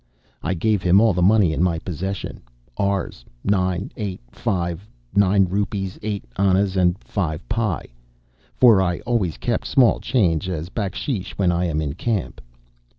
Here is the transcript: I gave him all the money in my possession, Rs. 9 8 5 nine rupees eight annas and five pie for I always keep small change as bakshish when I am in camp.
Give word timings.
I 0.41 0.55
gave 0.55 0.81
him 0.81 0.99
all 0.99 1.13
the 1.13 1.21
money 1.21 1.53
in 1.53 1.61
my 1.61 1.77
possession, 1.77 2.41
Rs. 2.81 3.23
9 3.43 3.91
8 3.95 4.19
5 4.31 4.89
nine 5.13 5.45
rupees 5.45 5.99
eight 6.01 6.25
annas 6.37 6.75
and 6.75 6.97
five 7.03 7.47
pie 7.47 7.85
for 8.55 8.81
I 8.81 9.01
always 9.01 9.37
keep 9.37 9.63
small 9.63 9.99
change 9.99 10.49
as 10.49 10.69
bakshish 10.69 11.37
when 11.37 11.51
I 11.51 11.65
am 11.65 11.81
in 11.81 11.93
camp. 11.93 12.41